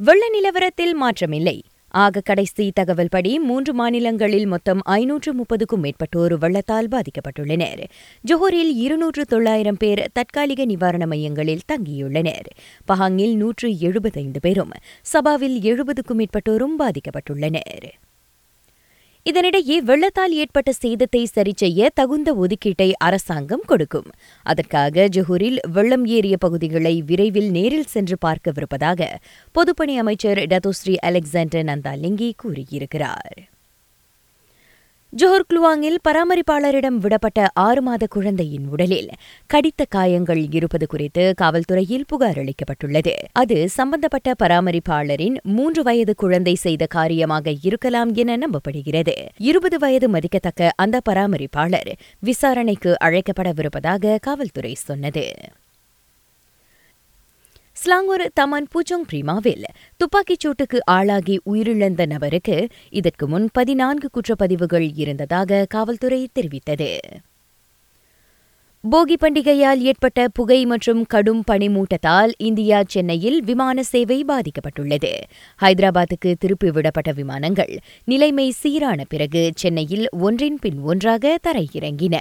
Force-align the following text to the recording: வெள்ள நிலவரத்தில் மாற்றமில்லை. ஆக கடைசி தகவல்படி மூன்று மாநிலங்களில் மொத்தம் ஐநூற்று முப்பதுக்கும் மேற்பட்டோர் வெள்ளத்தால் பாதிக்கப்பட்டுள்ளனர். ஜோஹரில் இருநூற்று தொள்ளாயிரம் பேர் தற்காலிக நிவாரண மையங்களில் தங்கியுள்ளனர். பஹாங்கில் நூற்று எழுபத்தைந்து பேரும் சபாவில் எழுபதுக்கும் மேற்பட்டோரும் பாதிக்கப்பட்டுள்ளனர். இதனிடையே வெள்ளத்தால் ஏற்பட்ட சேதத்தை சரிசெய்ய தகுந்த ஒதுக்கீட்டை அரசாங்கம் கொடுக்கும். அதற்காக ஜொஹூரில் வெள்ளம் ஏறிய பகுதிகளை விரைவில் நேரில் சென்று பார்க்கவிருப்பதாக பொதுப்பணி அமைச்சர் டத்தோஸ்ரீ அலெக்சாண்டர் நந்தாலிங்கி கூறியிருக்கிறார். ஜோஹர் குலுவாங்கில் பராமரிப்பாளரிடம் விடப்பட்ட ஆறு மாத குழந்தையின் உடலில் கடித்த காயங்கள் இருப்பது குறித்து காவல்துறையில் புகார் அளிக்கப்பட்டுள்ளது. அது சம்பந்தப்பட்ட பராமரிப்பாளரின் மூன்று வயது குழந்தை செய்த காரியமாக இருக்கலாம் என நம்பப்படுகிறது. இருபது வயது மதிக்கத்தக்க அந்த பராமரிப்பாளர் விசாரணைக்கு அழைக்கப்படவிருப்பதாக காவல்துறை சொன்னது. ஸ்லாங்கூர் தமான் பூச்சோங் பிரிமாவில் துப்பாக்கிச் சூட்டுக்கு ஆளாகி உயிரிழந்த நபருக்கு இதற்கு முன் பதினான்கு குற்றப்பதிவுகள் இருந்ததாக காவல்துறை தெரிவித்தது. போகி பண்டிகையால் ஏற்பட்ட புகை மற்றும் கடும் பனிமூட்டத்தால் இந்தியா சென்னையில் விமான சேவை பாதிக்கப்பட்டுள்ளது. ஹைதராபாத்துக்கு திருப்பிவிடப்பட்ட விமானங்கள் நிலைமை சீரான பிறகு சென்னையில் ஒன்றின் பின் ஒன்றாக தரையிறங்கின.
வெள்ள 0.00 0.28
நிலவரத்தில் 0.28 0.94
மாற்றமில்லை. 1.02 1.60
ஆக 1.88 2.20
கடைசி 2.20 2.72
தகவல்படி 2.80 3.38
மூன்று 3.38 3.74
மாநிலங்களில் 3.74 4.46
மொத்தம் 4.46 4.80
ஐநூற்று 4.82 5.34
முப்பதுக்கும் 5.34 5.82
மேற்பட்டோர் 5.82 6.38
வெள்ளத்தால் 6.38 6.88
பாதிக்கப்பட்டுள்ளனர். 6.88 7.84
ஜோஹரில் 8.30 8.72
இருநூற்று 8.74 9.24
தொள்ளாயிரம் 9.24 9.76
பேர் 9.76 10.10
தற்காலிக 10.12 10.64
நிவாரண 10.64 11.06
மையங்களில் 11.06 11.60
தங்கியுள்ளனர். 11.72 12.46
பஹாங்கில் 12.88 13.34
நூற்று 13.34 13.78
எழுபத்தைந்து 13.78 14.40
பேரும் 14.40 14.70
சபாவில் 15.14 15.58
எழுபதுக்கும் 15.60 16.24
மேற்பட்டோரும் 16.24 16.74
பாதிக்கப்பட்டுள்ளனர். 16.78 17.88
இதனிடையே 19.30 19.76
வெள்ளத்தால் 19.78 20.32
ஏற்பட்ட 20.32 20.72
சேதத்தை 20.82 21.24
சரிசெய்ய 21.24 21.88
தகுந்த 21.94 22.34
ஒதுக்கீட்டை 22.34 22.92
அரசாங்கம் 22.98 23.64
கொடுக்கும். 23.66 24.06
அதற்காக 24.42 25.08
ஜொஹூரில் 25.16 25.58
வெள்ளம் 25.72 26.06
ஏறிய 26.06 26.36
பகுதிகளை 26.36 27.02
விரைவில் 27.02 27.50
நேரில் 27.50 27.84
சென்று 27.86 28.16
பார்க்கவிருப்பதாக 28.26 29.10
பொதுப்பணி 29.54 29.96
அமைச்சர் 29.96 30.38
டத்தோஸ்ரீ 30.38 30.96
அலெக்சாண்டர் 31.00 31.64
நந்தாலிங்கி 31.64 32.32
கூறியிருக்கிறார். 32.36 33.48
ஜோஹர் 35.16 35.44
குலுவாங்கில் 35.48 35.96
பராமரிப்பாளரிடம் 36.08 36.98
விடப்பட்ட 36.98 37.46
ஆறு 37.54 37.82
மாத 37.82 38.06
குழந்தையின் 38.06 38.66
உடலில் 38.68 39.08
கடித்த 39.46 39.84
காயங்கள் 39.88 40.46
இருப்பது 40.50 40.86
குறித்து 40.86 41.34
காவல்துறையில் 41.40 42.04
புகார் 42.06 42.38
அளிக்கப்பட்டுள்ளது. 42.38 43.12
அது 43.32 43.68
சம்பந்தப்பட்ட 43.68 44.34
பராமரிப்பாளரின் 44.42 45.36
மூன்று 45.42 45.82
வயது 45.82 46.14
குழந்தை 46.14 46.54
செய்த 46.54 46.86
காரியமாக 46.86 47.54
இருக்கலாம் 47.62 48.14
என 48.14 48.36
நம்பப்படுகிறது. 48.36 49.14
இருபது 49.38 49.78
வயது 49.78 50.08
மதிக்கத்தக்க 50.08 50.72
அந்த 50.76 51.00
பராமரிப்பாளர் 51.10 51.92
விசாரணைக்கு 52.18 52.96
அழைக்கப்படவிருப்பதாக 53.04 54.18
காவல்துறை 54.18 54.74
சொன்னது. 54.74 55.34
ஸ்லாங்கூர் 57.80 58.30
தமான் 58.40 58.68
பூச்சோங் 58.72 59.06
பிரிமாவில் 59.10 59.64
துப்பாக்கிச் 59.96 60.46
சூட்டுக்கு 60.46 60.78
ஆளாகி 60.84 61.40
உயிரிழந்த 61.52 62.06
நபருக்கு 62.06 62.66
இதற்கு 62.90 63.28
முன் 63.28 63.48
பதினான்கு 63.52 64.10
குற்றப்பதிவுகள் 64.10 64.90
இருந்ததாக 64.94 65.64
காவல்துறை 65.68 66.28
தெரிவித்தது. 66.34 66.98
போகி 68.90 69.14
பண்டிகையால் 69.20 69.78
ஏற்பட்ட 69.78 70.28
புகை 70.28 70.66
மற்றும் 70.66 71.06
கடும் 71.06 71.44
பனிமூட்டத்தால் 71.50 72.30
இந்தியா 72.38 72.82
சென்னையில் 72.86 73.42
விமான 73.44 73.82
சேவை 73.82 74.24
பாதிக்கப்பட்டுள்ளது. 74.28 75.12
ஹைதராபாத்துக்கு 75.60 76.34
திருப்பிவிடப்பட்ட 76.44 77.12
விமானங்கள் 77.14 77.78
நிலைமை 78.04 78.50
சீரான 78.50 79.04
பிறகு 79.08 79.52
சென்னையில் 79.54 80.06
ஒன்றின் 80.10 80.58
பின் 80.60 80.80
ஒன்றாக 80.80 81.38
தரையிறங்கின. 81.48 82.16